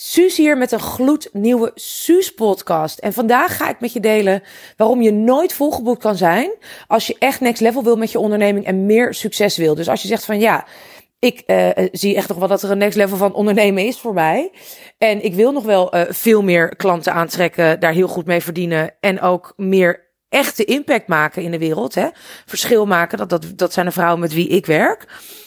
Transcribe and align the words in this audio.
Suus 0.00 0.36
hier 0.36 0.58
met 0.58 0.72
een 0.72 0.80
gloednieuwe 0.80 1.70
Suus 1.74 2.34
podcast. 2.34 2.98
En 2.98 3.12
vandaag 3.12 3.56
ga 3.56 3.68
ik 3.68 3.80
met 3.80 3.92
je 3.92 4.00
delen 4.00 4.42
waarom 4.76 5.02
je 5.02 5.12
nooit 5.12 5.52
volgeboekt 5.52 6.02
kan 6.02 6.16
zijn 6.16 6.50
als 6.86 7.06
je 7.06 7.16
echt 7.18 7.40
next 7.40 7.60
level 7.60 7.82
wil 7.84 7.96
met 7.96 8.12
je 8.12 8.18
onderneming 8.18 8.66
en 8.66 8.86
meer 8.86 9.14
succes 9.14 9.56
wil. 9.56 9.74
Dus 9.74 9.88
als 9.88 10.02
je 10.02 10.08
zegt 10.08 10.24
van 10.24 10.40
ja, 10.40 10.66
ik 11.18 11.42
uh, 11.46 11.68
zie 11.92 12.16
echt 12.16 12.28
nog 12.28 12.38
wel 12.38 12.48
dat 12.48 12.62
er 12.62 12.70
een 12.70 12.78
next 12.78 12.96
level 12.96 13.16
van 13.16 13.34
ondernemen 13.34 13.86
is 13.86 13.98
voor 13.98 14.14
mij. 14.14 14.50
En 14.98 15.24
ik 15.24 15.34
wil 15.34 15.52
nog 15.52 15.64
wel 15.64 15.96
uh, 15.96 16.02
veel 16.08 16.42
meer 16.42 16.76
klanten 16.76 17.12
aantrekken, 17.12 17.80
daar 17.80 17.92
heel 17.92 18.08
goed 18.08 18.26
mee 18.26 18.40
verdienen 18.40 18.94
en 19.00 19.20
ook 19.20 19.52
meer 19.56 20.06
echte 20.28 20.64
impact 20.64 21.08
maken 21.08 21.42
in 21.42 21.50
de 21.50 21.58
wereld. 21.58 21.94
Hè? 21.94 22.08
Verschil 22.46 22.86
maken, 22.86 23.18
dat, 23.18 23.28
dat, 23.28 23.52
dat 23.56 23.72
zijn 23.72 23.86
de 23.86 23.92
vrouwen 23.92 24.20
met 24.20 24.34
wie 24.34 24.48
ik 24.48 24.66
werk. 24.66 25.06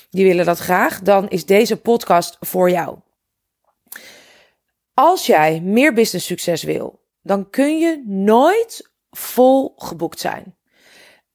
Die 0.10 0.26
willen 0.26 0.46
dat 0.46 0.60
graag. 0.60 1.02
Dan 1.02 1.30
is 1.30 1.46
deze 1.46 1.78
podcast 1.78 2.38
voor 2.40 2.70
jou. 2.70 2.98
Als 4.94 5.26
jij 5.26 5.62
meer 5.64 5.94
business 5.94 6.26
succes 6.26 6.64
wil, 6.64 7.02
dan 7.22 7.50
kun 7.50 7.80
je 7.80 8.04
nooit 8.06 8.92
vol 9.10 9.74
geboekt 9.76 10.20
zijn. 10.20 10.56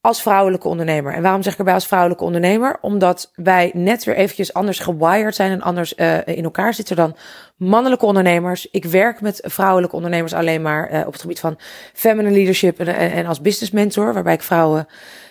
Als 0.01 0.23
vrouwelijke 0.23 0.69
ondernemer. 0.69 1.13
En 1.13 1.23
waarom 1.23 1.43
zeg 1.43 1.53
ik 1.53 1.59
erbij 1.59 1.75
als 1.75 1.87
vrouwelijke 1.87 2.25
ondernemer? 2.25 2.79
Omdat 2.81 3.33
wij 3.35 3.71
net 3.75 4.05
weer 4.05 4.17
eventjes 4.17 4.53
anders 4.53 4.79
gewired 4.79 5.35
zijn 5.35 5.51
en 5.51 5.63
anders 5.63 5.95
uh, 5.97 6.27
in 6.27 6.45
elkaar 6.45 6.75
zitten 6.75 6.97
dan 6.97 7.17
mannelijke 7.57 8.07
ondernemers. 8.07 8.71
Ik 8.71 8.85
werk 8.85 9.21
met 9.21 9.41
vrouwelijke 9.45 9.97
ondernemers 9.97 10.33
alleen 10.33 10.63
maar 10.63 10.93
uh, 10.93 11.07
op 11.07 11.13
het 11.13 11.21
gebied 11.21 11.41
van 11.41 11.59
feminine 11.93 12.35
leadership 12.35 12.81
en, 12.81 12.87
en, 12.87 13.13
en 13.13 13.27
als 13.27 13.41
business 13.41 13.73
mentor, 13.73 14.13
waarbij 14.15 14.35
ik 14.35 14.43
vrouwen 14.43 14.87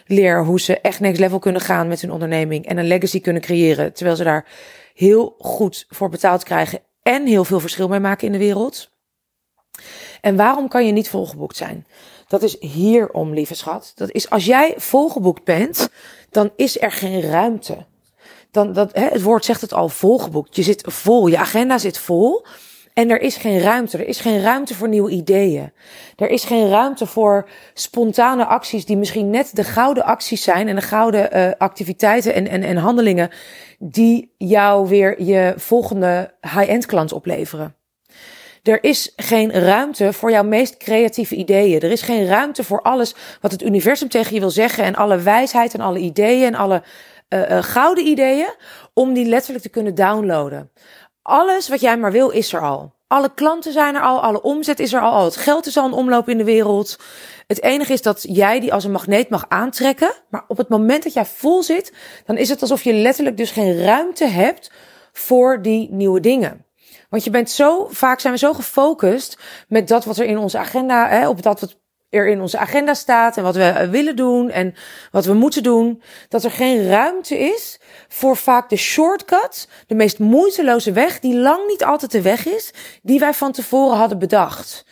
leer 0.05 0.44
hoe 0.44 0.60
ze 0.60 0.80
echt 0.80 1.00
next 1.00 1.20
level 1.20 1.40
kunnen 1.40 1.62
gaan 1.62 1.88
met 1.88 2.02
hun 2.02 2.12
onderneming 2.12 2.66
en 2.66 2.78
een 2.78 2.88
legacy 2.88 3.22
kunnen 3.22 3.42
creëren, 3.42 3.94
terwijl 3.94 4.16
ze 4.18 4.24
daar 4.24 4.46
heel 4.94 5.36
goed 5.40 5.86
voor 5.90 6.10
betaald 6.10 6.44
krijgen 6.44 6.80
en 7.08 7.26
heel 7.26 7.45
veel 7.45 7.59
verschil 7.59 7.88
mee 7.88 8.00
maken 8.00 8.26
in 8.26 8.32
de 8.32 8.38
wereld. 8.38 8.90
En 10.22 10.36
waarom 10.36 10.68
kan 10.68 10.86
je 10.86 10.91
niet 10.91 11.09
volgeboekt 11.09 11.57
zijn? 11.57 11.88
Dat 12.27 12.43
is 12.43 12.60
hierom, 12.60 13.34
lieve 13.34 13.55
schat. 13.55 13.91
Dat 13.96 14.12
is 14.12 14.30
als 14.30 14.46
jij 14.46 14.74
volgeboekt 14.77 15.43
bent, 15.43 15.90
dan 16.30 16.52
is 16.55 16.82
er 16.82 16.91
geen 16.91 17.21
ruimte. 17.21 17.85
Dan, 18.52 18.74
dat, 18.74 18.93
hè, 18.93 19.07
het 19.07 19.21
woord 19.21 19.46
zegt 19.46 19.62
het 19.62 19.74
al, 19.74 19.90
volgeboekt. 19.90 20.55
Je 20.55 20.63
zit 20.63 20.84
vol, 20.85 21.27
je 21.27 21.38
agenda 21.38 21.77
zit 21.77 21.98
vol. 21.98 22.46
En 22.96 23.10
er 23.10 23.21
is 23.21 23.35
geen 23.38 23.60
ruimte. 23.60 23.98
Er 23.98 24.07
is 24.07 24.20
geen 24.20 24.41
ruimte 24.41 24.76
voor 24.76 24.90
nieuwe 24.90 25.12
ideeën. 25.12 25.71
Er 26.15 26.29
is 26.29 26.43
geen 26.43 26.70
ruimte 26.70 27.05
voor 27.05 27.49
spontane 27.74 28.46
acties 28.46 28.85
die 28.85 28.98
misschien 28.98 29.29
net 29.29 29.55
de 29.55 29.63
gouden 29.63 30.04
acties 30.04 30.43
zijn 30.43 30.68
en 30.68 30.76
de 30.76 30.82
gouden 30.82 31.37
uh, 31.37 31.52
activiteiten 31.57 32.34
en, 32.34 32.48
en, 32.48 32.63
en 32.63 32.77
handelingen 32.77 33.29
die 33.79 34.34
jou 34.37 34.87
weer 34.87 35.21
je 35.21 35.54
volgende 35.57 36.34
high-end 36.41 36.85
klant 36.85 37.12
opleveren. 37.12 37.76
Er 38.63 38.84
is 38.84 39.13
geen 39.15 39.52
ruimte 39.52 40.13
voor 40.13 40.32
jouw 40.32 40.43
meest 40.43 40.77
creatieve 40.77 41.35
ideeën. 41.35 41.82
Er 41.82 41.91
is 41.91 42.02
geen 42.02 42.26
ruimte 42.26 42.63
voor 42.63 42.82
alles 42.82 43.15
wat 43.41 43.52
het 43.52 43.63
universum 43.63 44.09
tegen 44.09 44.34
je 44.34 44.40
wil 44.40 44.49
zeggen 44.49 44.84
en 44.84 44.96
alle 44.96 45.18
wijsheid 45.18 45.74
en 45.74 45.82
alle 45.82 45.99
ideeën 45.99 46.46
en 46.46 46.55
alle 46.55 46.84
uh, 47.30 47.63
gouden 47.63 48.05
ideeën 48.05 48.54
om 48.93 49.13
die 49.13 49.26
letterlijk 49.26 49.63
te 49.63 49.70
kunnen 49.70 49.96
downloaden. 49.96 50.71
Alles 51.27 51.70
wat 51.70 51.81
jij 51.81 51.98
maar 51.98 52.12
wil 52.12 52.29
is 52.29 52.54
er 52.54 52.62
al. 52.62 52.93
Alle 53.07 53.34
klanten 53.34 53.71
zijn 53.71 53.95
er 53.95 54.01
al, 54.01 54.21
alle 54.21 54.41
omzet 54.41 54.79
is 54.79 54.93
er 54.93 55.01
al, 55.01 55.12
al 55.12 55.26
het 55.26 55.35
geld 55.35 55.65
is 55.65 55.77
al 55.77 55.85
een 55.85 55.93
omloop 55.93 56.29
in 56.29 56.37
de 56.37 56.43
wereld. 56.43 56.99
Het 57.48 57.62
enige 57.62 57.93
is 57.93 58.01
dat 58.01 58.26
jij 58.27 58.59
die 58.59 58.73
als 58.73 58.84
een 58.84 58.91
magneet 58.91 59.29
mag 59.29 59.46
aantrekken. 59.48 60.12
Maar 60.29 60.43
op 60.48 60.57
het 60.57 60.70
moment 60.70 61.03
dat 61.03 61.13
jij 61.13 61.26
vol 61.26 61.63
zit, 61.63 61.93
dan 62.26 62.37
is 62.37 62.49
het 62.49 62.62
alsof 62.62 62.84
je 62.84 62.93
letterlijk 62.93 63.37
dus 63.37 63.51
geen 63.51 63.84
ruimte 63.84 64.25
hebt 64.25 64.72
voor 65.12 65.62
die 65.62 65.91
nieuwe 65.91 66.19
dingen. 66.19 66.66
Want 67.09 67.23
je 67.23 67.29
bent 67.29 67.50
zo, 67.50 67.88
vaak 67.91 68.19
zijn 68.19 68.34
we 68.34 68.40
zo 68.40 68.53
gefocust 68.53 69.38
met 69.68 69.88
dat 69.88 70.06
wat 70.06 70.18
er 70.18 70.25
in 70.25 70.38
onze 70.38 70.57
agenda, 70.57 71.07
hè, 71.07 71.28
op 71.28 71.41
dat 71.41 71.59
wat 71.59 71.78
er 72.16 72.28
in 72.28 72.41
onze 72.41 72.58
agenda 72.58 72.94
staat 72.94 73.38
en 73.38 73.44
wat 73.44 73.56
we 73.56 73.88
willen 73.90 74.16
doen 74.16 74.50
en 74.50 74.75
wat 75.12 75.26
we 75.26 75.34
moeten 75.34 75.64
doen, 75.64 76.02
dat 76.30 76.44
er 76.44 76.52
geen 76.52 76.88
ruimte 76.88 77.40
is 77.40 77.80
voor 78.08 78.38
vaak 78.38 78.70
de 78.70 78.76
shortcut, 78.76 79.68
de 79.88 79.96
meest 79.96 80.20
moeiteloze 80.20 80.92
weg, 80.92 81.20
die 81.20 81.36
lang 81.36 81.68
niet 81.68 81.84
altijd 81.84 82.12
de 82.12 82.22
weg 82.22 82.46
is, 82.46 82.74
die 83.02 83.20
wij 83.20 83.34
van 83.34 83.52
tevoren 83.52 83.98
hadden 83.98 84.20
bedacht. 84.20 84.86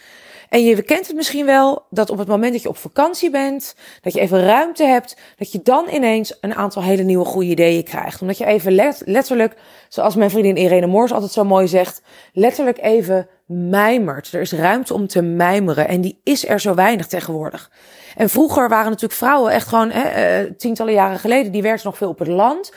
En 0.53 0.63
je 0.63 0.81
kent 0.81 1.07
het 1.07 1.15
misschien 1.15 1.45
wel 1.45 1.85
dat 1.89 2.09
op 2.09 2.17
het 2.17 2.27
moment 2.27 2.53
dat 2.53 2.61
je 2.61 2.69
op 2.69 2.77
vakantie 2.77 3.29
bent, 3.29 3.75
dat 4.01 4.13
je 4.13 4.19
even 4.19 4.45
ruimte 4.45 4.83
hebt, 4.83 5.17
dat 5.37 5.51
je 5.51 5.59
dan 5.63 5.85
ineens 5.91 6.37
een 6.41 6.55
aantal 6.55 6.83
hele 6.83 7.03
nieuwe 7.03 7.25
goede 7.25 7.49
ideeën 7.49 7.83
krijgt. 7.83 8.21
Omdat 8.21 8.37
je 8.37 8.45
even 8.45 8.71
letterlijk, 9.05 9.55
zoals 9.89 10.15
mijn 10.15 10.29
vriendin 10.29 10.55
Irene 10.57 10.87
Moors 10.87 11.11
altijd 11.11 11.31
zo 11.31 11.43
mooi 11.43 11.67
zegt, 11.67 12.01
letterlijk 12.33 12.77
even 12.81 13.27
mijmert. 13.45 14.33
Er 14.33 14.41
is 14.41 14.51
ruimte 14.51 14.93
om 14.93 15.07
te 15.07 15.21
mijmeren 15.21 15.87
en 15.87 16.01
die 16.01 16.19
is 16.23 16.47
er 16.47 16.59
zo 16.59 16.73
weinig 16.73 17.07
tegenwoordig. 17.07 17.71
En 18.15 18.29
vroeger 18.29 18.69
waren 18.69 18.89
natuurlijk 18.89 19.19
vrouwen 19.19 19.51
echt 19.51 19.67
gewoon, 19.67 19.91
hè, 19.91 20.53
tientallen 20.53 20.93
jaren 20.93 21.19
geleden, 21.19 21.51
die 21.51 21.61
werkten 21.61 21.87
nog 21.87 21.97
veel 21.97 22.09
op 22.09 22.19
het 22.19 22.27
land 22.27 22.71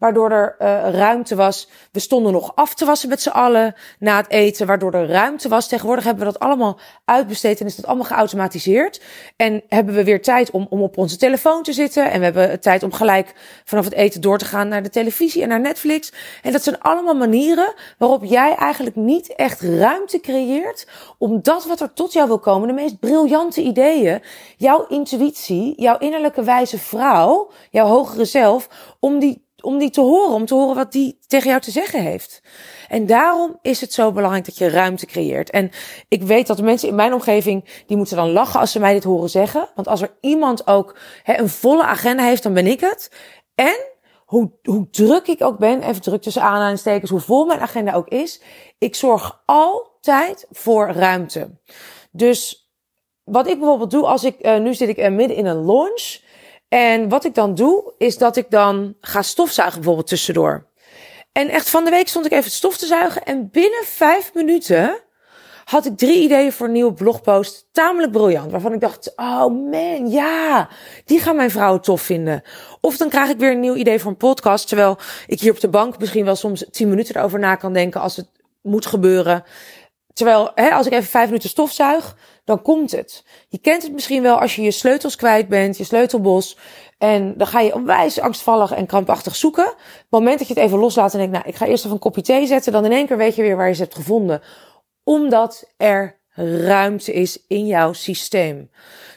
waardoor 0.00 0.30
er 0.30 0.56
uh, 0.58 0.94
ruimte 0.94 1.34
was. 1.34 1.68
We 1.92 2.00
stonden 2.00 2.32
nog 2.32 2.52
af 2.54 2.74
te 2.74 2.84
wassen 2.84 3.08
met 3.08 3.22
z'n 3.22 3.28
allen 3.28 3.74
na 3.98 4.16
het 4.16 4.30
eten, 4.30 4.66
waardoor 4.66 4.92
er 4.92 5.08
ruimte 5.08 5.48
was. 5.48 5.68
Tegenwoordig 5.68 6.04
hebben 6.04 6.26
we 6.26 6.32
dat 6.32 6.42
allemaal 6.42 6.78
uitbesteed 7.04 7.60
en 7.60 7.66
is 7.66 7.76
dat 7.76 7.86
allemaal 7.86 8.04
geautomatiseerd. 8.04 9.02
En 9.36 9.62
hebben 9.68 9.94
we 9.94 10.04
weer 10.04 10.22
tijd 10.22 10.50
om, 10.50 10.66
om 10.70 10.82
op 10.82 10.98
onze 10.98 11.16
telefoon 11.16 11.62
te 11.62 11.72
zitten. 11.72 12.10
En 12.10 12.18
we 12.18 12.24
hebben 12.24 12.60
tijd 12.60 12.82
om 12.82 12.92
gelijk 12.92 13.34
vanaf 13.64 13.84
het 13.84 13.94
eten 13.94 14.20
door 14.20 14.38
te 14.38 14.44
gaan 14.44 14.68
naar 14.68 14.82
de 14.82 14.90
televisie 14.90 15.42
en 15.42 15.48
naar 15.48 15.60
Netflix. 15.60 16.12
En 16.42 16.52
dat 16.52 16.62
zijn 16.62 16.80
allemaal 16.80 17.16
manieren 17.16 17.74
waarop 17.98 18.24
jij 18.24 18.54
eigenlijk 18.54 18.96
niet 18.96 19.34
echt 19.34 19.60
ruimte 19.60 20.20
creëert 20.20 20.86
om 21.18 21.42
dat 21.42 21.66
wat 21.66 21.80
er 21.80 21.92
tot 21.92 22.12
jou 22.12 22.26
wil 22.28 22.38
komen, 22.38 22.68
de 22.68 22.74
meest 22.74 22.98
briljante 22.98 23.62
ideeën, 23.62 24.22
jouw 24.56 24.86
intuïtie, 24.88 25.72
jouw 25.76 25.98
innerlijke 25.98 26.42
wijze 26.42 26.78
vrouw, 26.78 27.50
jouw 27.70 27.86
hogere 27.86 28.24
zelf, 28.24 28.68
om 29.00 29.18
die 29.18 29.48
om 29.62 29.78
die 29.78 29.90
te 29.90 30.00
horen, 30.00 30.34
om 30.34 30.46
te 30.46 30.54
horen 30.54 30.74
wat 30.74 30.92
die 30.92 31.18
tegen 31.26 31.48
jou 31.48 31.60
te 31.60 31.70
zeggen 31.70 32.02
heeft. 32.02 32.42
En 32.88 33.06
daarom 33.06 33.58
is 33.62 33.80
het 33.80 33.92
zo 33.92 34.12
belangrijk 34.12 34.44
dat 34.44 34.58
je 34.58 34.68
ruimte 34.68 35.06
creëert. 35.06 35.50
En 35.50 35.70
ik 36.08 36.22
weet 36.22 36.46
dat 36.46 36.56
de 36.56 36.62
mensen 36.62 36.88
in 36.88 36.94
mijn 36.94 37.12
omgeving, 37.12 37.82
die 37.86 37.96
moeten 37.96 38.16
dan 38.16 38.32
lachen 38.32 38.60
als 38.60 38.72
ze 38.72 38.78
mij 38.78 38.92
dit 38.92 39.04
horen 39.04 39.30
zeggen. 39.30 39.68
Want 39.74 39.88
als 39.88 40.02
er 40.02 40.16
iemand 40.20 40.66
ook 40.66 40.96
een 41.24 41.48
volle 41.48 41.84
agenda 41.84 42.24
heeft, 42.24 42.42
dan 42.42 42.54
ben 42.54 42.66
ik 42.66 42.80
het. 42.80 43.10
En 43.54 43.76
hoe, 44.30 44.50
hoe 44.62 44.90
druk 44.90 45.26
ik 45.26 45.42
ook 45.42 45.58
ben, 45.58 45.82
even 45.82 46.02
druk 46.02 46.22
tussen 46.22 46.42
aanhalingstekens, 46.42 47.10
hoe 47.10 47.20
vol 47.20 47.44
mijn 47.44 47.60
agenda 47.60 47.92
ook 47.92 48.08
is, 48.08 48.40
ik 48.78 48.94
zorg 48.94 49.42
altijd 49.46 50.46
voor 50.50 50.88
ruimte. 50.88 51.50
Dus 52.10 52.70
wat 53.24 53.48
ik 53.48 53.58
bijvoorbeeld 53.58 53.90
doe 53.90 54.06
als 54.06 54.24
ik, 54.24 54.46
uh, 54.46 54.58
nu 54.58 54.74
zit 54.74 54.88
ik 54.88 54.98
uh, 54.98 55.08
midden 55.08 55.36
in 55.36 55.46
een 55.46 55.64
launch. 55.64 56.18
En 56.70 57.08
wat 57.08 57.24
ik 57.24 57.34
dan 57.34 57.54
doe, 57.54 57.94
is 57.98 58.18
dat 58.18 58.36
ik 58.36 58.50
dan 58.50 58.94
ga 59.00 59.22
stofzuigen 59.22 59.76
bijvoorbeeld 59.76 60.06
tussendoor. 60.06 60.66
En 61.32 61.48
echt 61.48 61.70
van 61.70 61.84
de 61.84 61.90
week 61.90 62.08
stond 62.08 62.26
ik 62.26 62.32
even 62.32 62.50
stof 62.50 62.76
te 62.76 62.86
zuigen. 62.86 63.24
En 63.24 63.50
binnen 63.50 63.84
vijf 63.84 64.34
minuten 64.34 65.00
had 65.64 65.86
ik 65.86 65.96
drie 65.96 66.22
ideeën 66.22 66.52
voor 66.52 66.66
een 66.66 66.72
nieuwe 66.72 66.92
blogpost. 66.92 67.68
Tamelijk 67.72 68.12
briljant. 68.12 68.50
Waarvan 68.50 68.72
ik 68.72 68.80
dacht, 68.80 69.12
oh 69.16 69.70
man, 69.70 70.10
ja, 70.10 70.68
die 71.04 71.20
gaan 71.20 71.36
mijn 71.36 71.50
vrouwen 71.50 71.80
tof 71.80 72.02
vinden. 72.02 72.42
Of 72.80 72.96
dan 72.96 73.08
krijg 73.08 73.30
ik 73.30 73.38
weer 73.38 73.52
een 73.52 73.60
nieuw 73.60 73.74
idee 73.74 73.98
voor 73.98 74.10
een 74.10 74.16
podcast. 74.16 74.68
Terwijl 74.68 74.98
ik 75.26 75.40
hier 75.40 75.52
op 75.52 75.60
de 75.60 75.68
bank 75.68 75.98
misschien 75.98 76.24
wel 76.24 76.36
soms 76.36 76.64
tien 76.70 76.88
minuten 76.88 77.16
erover 77.16 77.38
na 77.38 77.54
kan 77.54 77.72
denken 77.72 78.00
als 78.00 78.16
het 78.16 78.28
moet 78.62 78.86
gebeuren. 78.86 79.44
Terwijl, 80.12 80.50
hè, 80.54 80.70
als 80.70 80.86
ik 80.86 80.92
even 80.92 81.10
vijf 81.10 81.26
minuten 81.26 81.48
stofzuig, 81.48 82.16
dan 82.50 82.62
komt 82.62 82.90
het. 82.90 83.24
Je 83.48 83.58
kent 83.58 83.82
het 83.82 83.92
misschien 83.92 84.22
wel 84.22 84.40
als 84.40 84.56
je 84.56 84.62
je 84.62 84.70
sleutels 84.70 85.16
kwijt 85.16 85.48
bent, 85.48 85.76
je 85.76 85.84
sleutelbos. 85.84 86.56
En 86.98 87.34
dan 87.36 87.46
ga 87.46 87.60
je 87.60 87.74
onwijs 87.74 88.20
angstvallig 88.20 88.72
en 88.72 88.86
krampachtig 88.86 89.36
zoeken. 89.36 89.66
Op 89.66 89.76
het 90.00 90.06
moment 90.10 90.38
dat 90.38 90.48
je 90.48 90.54
het 90.54 90.62
even 90.62 90.78
loslaat 90.78 91.12
en 91.12 91.18
denkt, 91.18 91.32
nou, 91.32 91.48
ik 91.48 91.54
ga 91.54 91.66
eerst 91.66 91.84
even 91.84 91.96
een 91.96 92.02
kopje 92.02 92.22
thee 92.22 92.46
zetten. 92.46 92.72
Dan 92.72 92.84
in 92.84 92.92
één 92.92 93.06
keer 93.06 93.16
weet 93.16 93.34
je 93.34 93.42
weer 93.42 93.56
waar 93.56 93.68
je 93.68 93.74
ze 93.74 93.82
hebt 93.82 93.94
gevonden. 93.94 94.42
Omdat 95.04 95.72
er 95.76 96.19
ruimte 96.34 97.12
is 97.12 97.44
in 97.46 97.66
jouw 97.66 97.92
systeem. 97.92 98.70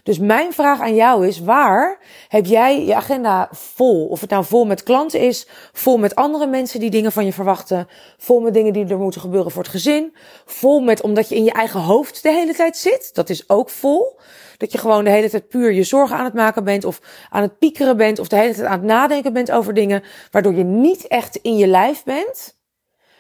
Dus 0.04 0.19
mijn 0.19 0.54
vraag 0.54 0.81
aan 0.81 0.95
jou 0.95 1.27
is: 1.27 1.39
waar 1.39 2.00
heb 2.27 2.45
jij 2.45 2.86
je 2.86 2.95
agenda 2.95 3.50
vol? 3.51 4.07
Of 4.07 4.21
het 4.21 4.30
nou 4.30 4.45
vol 4.45 4.65
met 4.65 4.83
klanten 4.83 5.19
is, 5.19 5.48
vol 5.74 5.98
met 5.98 6.15
andere 6.15 6.48
mensen 6.48 6.80
die 6.80 6.89
dingen 6.89 7.12
van 7.12 7.25
je 7.25 7.33
verwachten, 7.33 7.88
vol 8.18 8.39
met 8.39 8.54
dingen 8.54 8.74
die 8.74 8.88
er 8.88 8.98
moeten 8.98 9.21
gebeuren 9.21 9.51
voor 9.51 9.62
het 9.62 9.71
gezin, 9.71 10.15
vol 10.45 10.80
met 10.80 11.01
omdat 11.01 11.30
je 11.30 11.36
in 11.36 11.44
je 11.44 11.51
eigen 11.51 11.80
hoofd 11.80 12.24
de 12.24 12.31
hele 12.31 12.54
tijd 12.54 12.77
zit. 12.77 13.10
Dat 13.13 13.30
is 13.30 13.50
ook 13.50 13.69
vol. 13.69 14.19
Dat 14.57 14.71
je 14.71 14.77
gewoon 14.77 15.04
de 15.04 15.09
hele 15.09 15.30
tijd 15.30 15.48
puur 15.48 15.71
je 15.71 15.83
zorgen 15.83 16.18
aan 16.18 16.25
het 16.25 16.33
maken 16.33 16.63
bent, 16.63 16.86
of 16.86 17.01
aan 17.30 17.42
het 17.42 17.57
piekeren 17.57 17.98
bent, 17.98 18.19
of 18.19 18.27
de 18.27 18.36
hele 18.36 18.54
tijd 18.54 18.68
aan 18.68 18.77
het 18.77 18.88
nadenken 18.88 19.33
bent 19.33 19.51
over 19.51 19.74
dingen, 19.74 20.04
waardoor 20.31 20.54
je 20.54 20.63
niet 20.63 21.07
echt 21.07 21.36
in 21.36 21.57
je 21.57 21.68
lijf 21.68 22.04
bent 22.04 22.59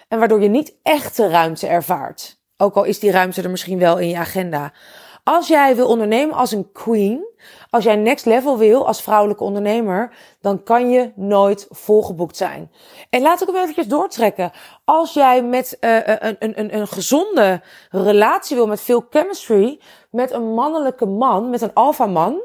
en 0.07 0.19
waardoor 0.19 0.41
je 0.41 0.49
niet 0.49 0.75
echte 0.83 1.27
ruimte 1.27 1.67
ervaart. 1.67 2.41
Ook 2.63 2.75
al 2.75 2.83
is 2.83 2.99
die 2.99 3.11
ruimte 3.11 3.41
er 3.41 3.49
misschien 3.49 3.79
wel 3.79 3.97
in 3.97 4.09
je 4.09 4.17
agenda. 4.17 4.71
Als 5.23 5.47
jij 5.47 5.75
wil 5.75 5.87
ondernemen 5.87 6.35
als 6.35 6.51
een 6.51 6.71
queen, 6.71 7.25
als 7.69 7.83
jij 7.83 7.95
next 7.95 8.25
level 8.25 8.57
wil 8.57 8.87
als 8.87 9.01
vrouwelijke 9.01 9.43
ondernemer, 9.43 10.13
dan 10.41 10.63
kan 10.63 10.89
je 10.89 11.11
nooit 11.15 11.67
volgeboekt 11.69 12.37
zijn. 12.37 12.71
En 13.09 13.21
laat 13.21 13.41
ik 13.41 13.47
hem 13.47 13.55
eventjes 13.55 13.87
doortrekken. 13.87 14.51
Als 14.85 15.13
jij 15.13 15.43
met 15.43 15.77
uh, 15.81 15.97
een, 16.05 16.35
een, 16.39 16.75
een 16.75 16.87
gezonde 16.87 17.61
relatie 17.89 18.55
wil 18.55 18.67
met 18.67 18.81
veel 18.81 19.05
chemistry, 19.09 19.79
met 20.11 20.31
een 20.31 20.53
mannelijke 20.53 21.05
man, 21.05 21.49
met 21.49 21.61
een 21.61 21.73
alpha 21.73 22.05
man, 22.05 22.41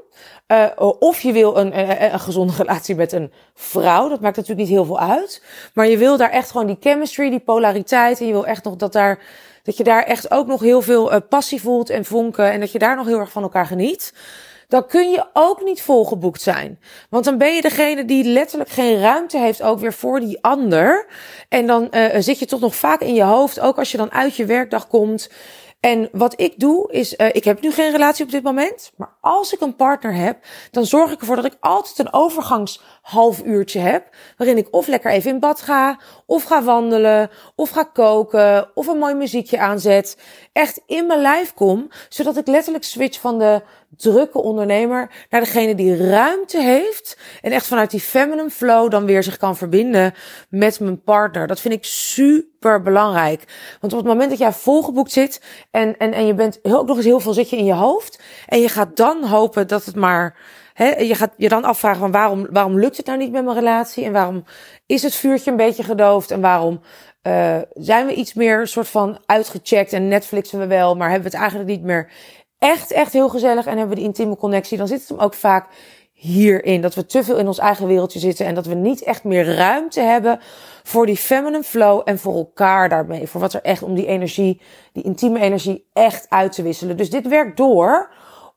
uh, 0.48 0.66
of 0.98 1.20
je 1.20 1.32
wil 1.32 1.56
een, 1.56 1.78
een, 1.78 2.12
een, 2.12 2.20
gezonde 2.20 2.52
relatie 2.62 2.94
met 2.94 3.12
een 3.12 3.32
vrouw, 3.54 4.08
dat 4.08 4.20
maakt 4.20 4.36
natuurlijk 4.36 4.68
niet 4.68 4.76
heel 4.76 4.84
veel 4.84 5.00
uit. 5.00 5.42
Maar 5.74 5.86
je 5.86 5.98
wil 5.98 6.16
daar 6.16 6.30
echt 6.30 6.50
gewoon 6.50 6.66
die 6.66 6.76
chemistry, 6.80 7.30
die 7.30 7.40
polariteit, 7.40 8.20
en 8.20 8.26
je 8.26 8.32
wil 8.32 8.46
echt 8.46 8.64
nog 8.64 8.76
dat 8.76 8.92
daar 8.92 9.18
dat 9.68 9.76
je 9.76 9.84
daar 9.84 10.02
echt 10.02 10.30
ook 10.30 10.46
nog 10.46 10.60
heel 10.60 10.82
veel 10.82 11.12
uh, 11.12 11.18
passie 11.28 11.60
voelt 11.60 11.90
en 11.90 12.04
vonken 12.04 12.50
en 12.50 12.60
dat 12.60 12.72
je 12.72 12.78
daar 12.78 12.96
nog 12.96 13.06
heel 13.06 13.18
erg 13.18 13.30
van 13.30 13.42
elkaar 13.42 13.66
geniet 13.66 14.12
dan 14.68 14.86
kun 14.86 15.10
je 15.10 15.26
ook 15.32 15.62
niet 15.64 15.82
volgeboekt 15.82 16.42
zijn. 16.42 16.80
Want 17.10 17.24
dan 17.24 17.38
ben 17.38 17.54
je 17.54 17.62
degene 17.62 18.04
die 18.04 18.24
letterlijk 18.24 18.70
geen 18.70 19.00
ruimte 19.00 19.38
heeft 19.38 19.62
ook 19.62 19.78
weer 19.78 19.92
voor 19.92 20.20
die 20.20 20.38
ander. 20.40 21.06
En 21.48 21.66
dan 21.66 21.88
uh, 21.90 22.06
zit 22.18 22.38
je 22.38 22.46
toch 22.46 22.60
nog 22.60 22.74
vaak 22.74 23.00
in 23.00 23.14
je 23.14 23.22
hoofd, 23.22 23.60
ook 23.60 23.78
als 23.78 23.90
je 23.90 23.96
dan 23.96 24.12
uit 24.12 24.36
je 24.36 24.44
werkdag 24.44 24.88
komt. 24.88 25.30
En 25.80 26.08
wat 26.12 26.40
ik 26.40 26.54
doe 26.56 26.92
is, 26.92 27.14
ik 27.14 27.44
heb 27.44 27.60
nu 27.60 27.72
geen 27.72 27.90
relatie 27.90 28.24
op 28.24 28.30
dit 28.30 28.42
moment, 28.42 28.92
maar 28.96 29.16
als 29.20 29.52
ik 29.52 29.60
een 29.60 29.76
partner 29.76 30.14
heb, 30.14 30.44
dan 30.70 30.86
zorg 30.86 31.12
ik 31.12 31.20
ervoor 31.20 31.36
dat 31.36 31.44
ik 31.44 31.56
altijd 31.60 31.98
een 31.98 32.12
overgangs 32.12 32.82
half 33.02 33.42
uurtje 33.44 33.80
heb, 33.80 34.08
waarin 34.36 34.56
ik 34.56 34.68
of 34.70 34.86
lekker 34.86 35.10
even 35.10 35.30
in 35.30 35.40
bad 35.40 35.60
ga, 35.60 35.98
of 36.26 36.44
ga 36.44 36.62
wandelen, 36.62 37.30
of 37.54 37.70
ga 37.70 37.82
koken, 37.82 38.70
of 38.74 38.86
een 38.86 38.98
mooi 38.98 39.14
muziekje 39.14 39.58
aanzet. 39.58 40.18
Echt 40.52 40.80
in 40.86 41.06
mijn 41.06 41.20
lijf 41.20 41.54
kom, 41.54 41.88
zodat 42.08 42.36
ik 42.36 42.46
letterlijk 42.46 42.84
switch 42.84 43.20
van 43.20 43.38
de 43.38 43.62
drukke 43.96 44.42
ondernemer 44.42 45.10
naar 45.30 45.40
degene 45.40 45.74
die 45.74 45.96
ruimte 45.96 46.62
heeft 46.62 47.18
en 47.42 47.52
echt 47.52 47.66
vanuit 47.66 47.90
die 47.90 48.00
feminine 48.00 48.50
flow 48.50 48.90
dan 48.90 49.04
weer 49.04 49.22
zich 49.22 49.36
kan 49.36 49.56
verbinden 49.56 50.14
met 50.48 50.80
mijn 50.80 51.02
partner. 51.02 51.46
Dat 51.46 51.60
vind 51.60 51.74
ik 51.74 51.84
super 51.84 52.82
belangrijk. 52.82 53.44
Want 53.80 53.92
op 53.92 53.98
het 53.98 54.08
moment 54.08 54.30
dat 54.30 54.38
jij 54.38 54.52
volgeboekt 54.52 55.12
zit 55.12 55.42
en, 55.70 55.98
en, 55.98 56.12
en 56.12 56.26
je 56.26 56.34
bent 56.34 56.58
ook 56.62 56.86
nog 56.86 56.96
eens 56.96 57.06
heel 57.06 57.20
veel 57.20 57.32
zit 57.32 57.50
je 57.50 57.56
in 57.56 57.64
je 57.64 57.72
hoofd 57.72 58.20
en 58.46 58.60
je 58.60 58.68
gaat 58.68 58.96
dan 59.12 59.24
hopen 59.24 59.68
dat 59.68 59.84
het 59.84 59.96
maar 59.96 60.36
He, 60.78 60.96
je 60.96 61.14
gaat 61.14 61.32
je 61.36 61.48
dan 61.48 61.64
afvragen 61.64 62.00
van 62.00 62.10
waarom, 62.10 62.46
waarom 62.50 62.78
lukt 62.78 62.96
het 62.96 63.06
nou 63.06 63.18
niet 63.18 63.32
met 63.32 63.44
mijn 63.44 63.56
relatie? 63.56 64.04
En 64.04 64.12
waarom 64.12 64.44
is 64.86 65.02
het 65.02 65.14
vuurtje 65.14 65.50
een 65.50 65.56
beetje 65.56 65.82
gedoofd? 65.82 66.30
En 66.30 66.40
waarom 66.40 66.80
uh, 67.22 67.56
zijn 67.74 68.06
we 68.06 68.14
iets 68.14 68.34
meer 68.34 68.66
soort 68.66 68.88
van 68.88 69.18
uitgecheckt 69.26 69.92
en 69.92 70.08
Netflixen 70.08 70.58
we 70.58 70.66
wel, 70.66 70.96
maar 70.96 71.10
hebben 71.10 71.30
we 71.30 71.36
het 71.36 71.40
eigenlijk 71.46 71.70
niet 71.70 71.82
meer 71.82 72.10
echt, 72.58 72.92
echt 72.92 73.12
heel 73.12 73.28
gezellig 73.28 73.66
en 73.66 73.70
hebben 73.70 73.88
we 73.88 73.94
die 73.94 74.04
intieme 74.04 74.36
connectie? 74.36 74.78
Dan 74.78 74.86
zit 74.86 75.00
het 75.00 75.08
hem 75.08 75.18
ook 75.18 75.34
vaak 75.34 75.66
hierin. 76.12 76.80
Dat 76.80 76.94
we 76.94 77.06
te 77.06 77.24
veel 77.24 77.36
in 77.36 77.46
ons 77.46 77.58
eigen 77.58 77.86
wereldje 77.86 78.18
zitten 78.18 78.46
en 78.46 78.54
dat 78.54 78.66
we 78.66 78.74
niet 78.74 79.02
echt 79.02 79.24
meer 79.24 79.54
ruimte 79.54 80.00
hebben 80.00 80.40
voor 80.82 81.06
die 81.06 81.16
feminine 81.16 81.62
flow 81.62 82.02
en 82.04 82.18
voor 82.18 82.34
elkaar 82.34 82.88
daarmee. 82.88 83.26
Voor 83.26 83.40
wat 83.40 83.52
er 83.52 83.62
echt 83.62 83.82
om 83.82 83.94
die 83.94 84.06
energie, 84.06 84.60
die 84.92 85.02
intieme 85.02 85.40
energie 85.40 85.88
echt 85.92 86.26
uit 86.28 86.52
te 86.52 86.62
wisselen. 86.62 86.96
Dus 86.96 87.10
dit 87.10 87.28
werkt 87.28 87.56
door 87.56 88.12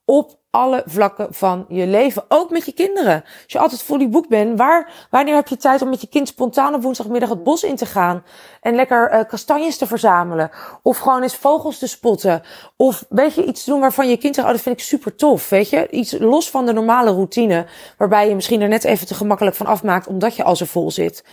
op 0.06 0.40
alle 0.52 0.84
vlakken 0.86 1.28
van 1.30 1.66
je 1.70 1.88
leven. 1.88 2.24
Ook 2.28 2.50
met 2.50 2.66
je 2.66 2.72
kinderen. 2.72 3.24
Als 3.24 3.52
je 3.52 3.60
altijd 3.60 3.82
fully 3.82 4.10
boek 4.10 4.28
bent, 4.28 4.58
waar, 4.58 5.08
wanneer 5.10 5.36
heb 5.36 5.48
je 5.48 5.58
tijd 5.58 5.82
om 5.82 5.90
met 5.90 6.02
je 6.02 6.08
kind 6.08 6.28
spontaan 6.28 6.74
op 6.74 6.82
woensdagmiddag 6.82 7.30
het 7.30 7.44
bos 7.44 7.64
in 7.64 7.76
te 7.76 7.86
gaan? 7.86 8.24
En 8.62 8.76
lekker 8.76 9.14
uh, 9.14 9.20
kastanjes 9.28 9.78
te 9.78 9.88
verzamelen? 9.88 10.52
Of 10.82 10.98
gewoon 10.98 11.22
eens 11.22 11.36
vogels 11.36 11.80
te 11.80 11.88
spotten? 11.88 12.44
Of 12.76 13.06
weet 13.10 13.34
je, 13.34 13.46
iets 13.46 13.64
te 13.64 13.70
doen 13.70 13.80
waarvan 13.80 14.10
je 14.10 14.18
kind 14.18 14.36
zegt, 14.36 14.48
oh 14.48 14.54
dat 14.54 14.62
vind 14.62 14.80
ik 14.80 14.84
super 14.84 15.16
tof, 15.16 15.50
weet 15.50 15.70
je? 15.70 15.90
Iets 15.90 16.16
los 16.20 16.50
van 16.50 16.66
de 16.66 16.74
normale 16.74 17.12
routine, 17.12 17.66
waarbij 17.98 18.30
je 18.30 18.36
misschien 18.36 18.62
er 18.62 18.68
net 18.68 18.84
even 18.84 19.08
te 19.08 19.14
gemakkelijk 19.14 19.56
van 19.56 19.66
afmaakt, 19.66 20.08
omdat 20.08 20.36
je 20.36 20.44
al 20.44 20.56
zo 20.56 20.66
vol 20.66 20.92
zit. 20.92 21.24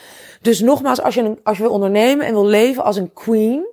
Dus 0.40 0.60
nogmaals, 0.60 1.00
als 1.00 1.14
je, 1.14 1.36
als 1.42 1.56
je 1.56 1.62
wil 1.62 1.72
ondernemen 1.72 2.26
en 2.26 2.32
wil 2.32 2.46
leven 2.46 2.84
als 2.84 2.96
een 2.96 3.12
queen, 3.12 3.66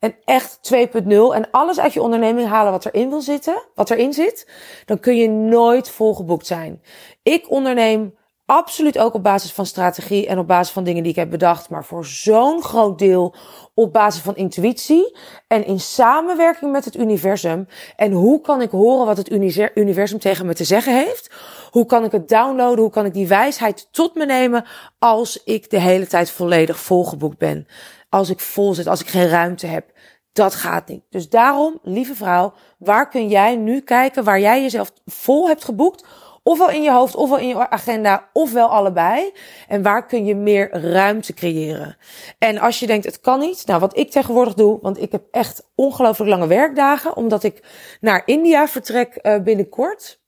en 0.00 0.14
echt 0.24 0.74
2.0 0.74 1.08
en 1.08 1.50
alles 1.50 1.80
uit 1.80 1.92
je 1.92 2.02
onderneming 2.02 2.48
halen 2.48 2.72
wat 2.72 2.86
erin 2.86 3.08
wil 3.08 3.20
zitten, 3.20 3.62
wat 3.74 3.90
erin 3.90 4.12
zit, 4.12 4.48
dan 4.84 5.00
kun 5.00 5.16
je 5.16 5.28
nooit 5.28 5.90
volgeboekt 5.90 6.46
zijn. 6.46 6.82
Ik 7.22 7.50
onderneem 7.50 8.18
absoluut 8.50 8.98
ook 8.98 9.14
op 9.14 9.22
basis 9.22 9.52
van 9.52 9.66
strategie 9.66 10.26
en 10.26 10.38
op 10.38 10.46
basis 10.46 10.72
van 10.72 10.84
dingen 10.84 11.02
die 11.02 11.12
ik 11.12 11.18
heb 11.18 11.30
bedacht, 11.30 11.68
maar 11.70 11.84
voor 11.84 12.04
zo'n 12.04 12.62
groot 12.62 12.98
deel 12.98 13.34
op 13.74 13.92
basis 13.92 14.22
van 14.22 14.36
intuïtie 14.36 15.16
en 15.46 15.66
in 15.66 15.80
samenwerking 15.80 16.72
met 16.72 16.84
het 16.84 16.96
universum. 16.96 17.66
En 17.96 18.12
hoe 18.12 18.40
kan 18.40 18.62
ik 18.62 18.70
horen 18.70 19.06
wat 19.06 19.16
het 19.16 19.30
universum 19.74 20.18
tegen 20.18 20.46
me 20.46 20.54
te 20.54 20.64
zeggen 20.64 20.94
heeft? 20.94 21.30
Hoe 21.70 21.86
kan 21.86 22.04
ik 22.04 22.12
het 22.12 22.28
downloaden? 22.28 22.80
Hoe 22.80 22.90
kan 22.90 23.04
ik 23.04 23.14
die 23.14 23.28
wijsheid 23.28 23.88
tot 23.90 24.14
me 24.14 24.26
nemen 24.26 24.64
als 24.98 25.42
ik 25.44 25.70
de 25.70 25.80
hele 25.80 26.06
tijd 26.06 26.30
volledig 26.30 26.78
volgeboekt 26.78 27.38
ben? 27.38 27.66
Als 28.10 28.30
ik 28.30 28.40
vol 28.40 28.74
zit, 28.74 28.86
als 28.86 29.00
ik 29.00 29.08
geen 29.08 29.28
ruimte 29.28 29.66
heb. 29.66 29.92
Dat 30.32 30.54
gaat 30.54 30.88
niet. 30.88 31.02
Dus 31.10 31.28
daarom, 31.28 31.78
lieve 31.82 32.14
vrouw, 32.14 32.52
waar 32.78 33.08
kun 33.08 33.28
jij 33.28 33.56
nu 33.56 33.80
kijken 33.80 34.24
waar 34.24 34.40
jij 34.40 34.62
jezelf 34.62 34.92
vol 35.06 35.48
hebt 35.48 35.64
geboekt? 35.64 36.04
Ofwel 36.42 36.70
in 36.70 36.82
je 36.82 36.92
hoofd, 36.92 37.14
ofwel 37.14 37.38
in 37.38 37.48
je 37.48 37.70
agenda, 37.70 38.28
ofwel 38.32 38.68
allebei. 38.68 39.32
En 39.68 39.82
waar 39.82 40.06
kun 40.06 40.24
je 40.24 40.34
meer 40.34 40.70
ruimte 40.70 41.34
creëren? 41.34 41.96
En 42.38 42.58
als 42.58 42.80
je 42.80 42.86
denkt, 42.86 43.04
het 43.04 43.20
kan 43.20 43.38
niet. 43.38 43.66
Nou, 43.66 43.80
wat 43.80 43.96
ik 43.96 44.10
tegenwoordig 44.10 44.54
doe, 44.54 44.78
want 44.80 45.02
ik 45.02 45.12
heb 45.12 45.22
echt 45.30 45.70
ongelooflijk 45.74 46.30
lange 46.30 46.46
werkdagen. 46.46 47.16
Omdat 47.16 47.42
ik 47.42 47.62
naar 48.00 48.22
India 48.24 48.68
vertrek 48.68 49.18
uh, 49.22 49.38
binnenkort. 49.38 50.19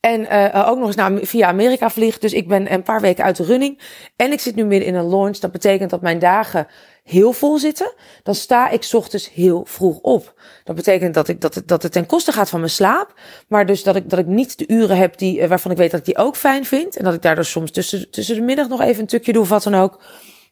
En 0.00 0.20
uh, 0.20 0.68
ook 0.68 0.78
nog 0.78 0.86
eens 0.86 0.96
naar, 0.96 1.12
via 1.22 1.46
Amerika 1.46 1.90
vliegt. 1.90 2.20
Dus 2.20 2.32
ik 2.32 2.48
ben 2.48 2.72
een 2.72 2.82
paar 2.82 3.00
weken 3.00 3.24
uit 3.24 3.36
de 3.36 3.44
running. 3.44 3.78
En 4.16 4.32
ik 4.32 4.40
zit 4.40 4.54
nu 4.54 4.64
midden 4.64 4.88
in 4.88 4.94
een 4.94 5.08
launch. 5.08 5.38
Dat 5.38 5.52
betekent 5.52 5.90
dat 5.90 6.00
mijn 6.00 6.18
dagen 6.18 6.66
heel 7.04 7.32
vol 7.32 7.58
zitten. 7.58 7.92
Dan 8.22 8.34
sta 8.34 8.68
ik 8.68 8.88
ochtends 8.92 9.32
heel 9.32 9.64
vroeg 9.66 9.98
op. 9.98 10.34
Dat 10.64 10.76
betekent 10.76 11.14
dat, 11.14 11.28
ik, 11.28 11.40
dat, 11.40 11.54
het, 11.54 11.68
dat 11.68 11.82
het 11.82 11.92
ten 11.92 12.06
koste 12.06 12.32
gaat 12.32 12.48
van 12.48 12.60
mijn 12.60 12.72
slaap. 12.72 13.14
Maar 13.48 13.66
dus 13.66 13.82
dat 13.82 13.96
ik, 13.96 14.10
dat 14.10 14.18
ik 14.18 14.26
niet 14.26 14.58
de 14.58 14.68
uren 14.68 14.96
heb 14.96 15.18
die, 15.18 15.48
waarvan 15.48 15.70
ik 15.70 15.76
weet 15.76 15.90
dat 15.90 16.00
ik 16.00 16.06
die 16.06 16.16
ook 16.16 16.36
fijn 16.36 16.64
vind. 16.64 16.96
En 16.96 17.04
dat 17.04 17.14
ik 17.14 17.22
daardoor 17.22 17.44
soms 17.44 17.70
tussen, 17.70 18.10
tussen 18.10 18.34
de 18.34 18.42
middag 18.42 18.68
nog 18.68 18.80
even 18.80 19.00
een 19.00 19.06
tukje 19.06 19.32
doe 19.32 19.42
of 19.42 19.48
wat 19.48 19.62
dan 19.62 19.74
ook. 19.74 20.00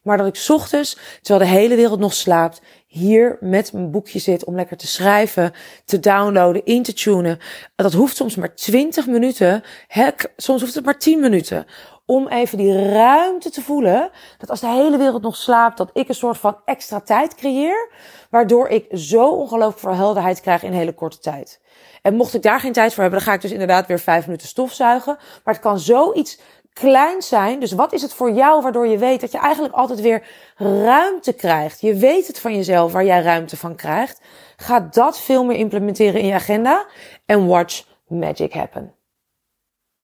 Maar 0.01 0.17
dat 0.17 0.27
ik 0.27 0.45
ochtends, 0.47 0.97
terwijl 1.21 1.49
de 1.49 1.57
hele 1.57 1.75
wereld 1.75 1.99
nog 1.99 2.13
slaapt, 2.13 2.61
hier 2.87 3.37
met 3.39 3.73
mijn 3.73 3.91
boekje 3.91 4.19
zit 4.19 4.43
om 4.43 4.55
lekker 4.55 4.77
te 4.77 4.87
schrijven, 4.87 5.53
te 5.85 5.99
downloaden, 5.99 6.65
in 6.65 6.83
te 6.83 6.93
tunen. 6.93 7.39
Dat 7.75 7.93
hoeft 7.93 8.15
soms 8.15 8.35
maar 8.35 8.55
20 8.55 9.07
minuten. 9.07 9.63
Hek, 9.87 10.33
soms 10.37 10.61
hoeft 10.61 10.75
het 10.75 10.85
maar 10.85 10.99
10 10.99 11.19
minuten. 11.19 11.65
Om 12.05 12.27
even 12.27 12.57
die 12.57 12.89
ruimte 12.91 13.49
te 13.49 13.61
voelen. 13.61 14.09
Dat 14.37 14.49
als 14.49 14.59
de 14.59 14.67
hele 14.67 14.97
wereld 14.97 15.21
nog 15.21 15.35
slaapt, 15.35 15.77
dat 15.77 15.89
ik 15.93 16.09
een 16.09 16.15
soort 16.15 16.37
van 16.37 16.57
extra 16.65 16.99
tijd 16.99 17.35
creëer. 17.35 17.91
Waardoor 18.29 18.67
ik 18.67 18.85
zo 18.91 19.27
ongelooflijk 19.27 19.79
veel 19.79 19.95
helderheid 19.95 20.41
krijg 20.41 20.63
in 20.63 20.71
hele 20.71 20.93
korte 20.93 21.19
tijd. 21.19 21.59
En 22.01 22.15
mocht 22.15 22.33
ik 22.33 22.41
daar 22.41 22.59
geen 22.59 22.73
tijd 22.73 22.93
voor 22.93 23.01
hebben, 23.01 23.19
dan 23.19 23.27
ga 23.29 23.35
ik 23.35 23.41
dus 23.41 23.51
inderdaad 23.51 23.87
weer 23.87 23.99
vijf 23.99 24.25
minuten 24.25 24.47
stofzuigen. 24.47 25.17
Maar 25.43 25.53
het 25.53 25.63
kan 25.63 25.79
zoiets 25.79 26.39
klein 26.79 27.21
zijn. 27.21 27.59
Dus 27.59 27.71
wat 27.71 27.93
is 27.93 28.01
het 28.01 28.13
voor 28.13 28.31
jou 28.31 28.61
waardoor 28.61 28.87
je 28.87 28.97
weet 28.97 29.21
dat 29.21 29.31
je 29.31 29.37
eigenlijk 29.37 29.73
altijd 29.73 30.01
weer 30.01 30.27
ruimte 30.57 31.33
krijgt? 31.33 31.81
Je 31.81 31.93
weet 31.93 32.27
het 32.27 32.39
van 32.39 32.55
jezelf 32.55 32.91
waar 32.91 33.05
jij 33.05 33.21
ruimte 33.21 33.57
van 33.57 33.75
krijgt. 33.75 34.21
Ga 34.57 34.79
dat 34.79 35.19
veel 35.19 35.45
meer 35.45 35.57
implementeren 35.57 36.21
in 36.21 36.27
je 36.27 36.33
agenda 36.33 36.85
en 37.25 37.47
watch 37.47 37.85
magic 38.07 38.53
happen. 38.53 38.98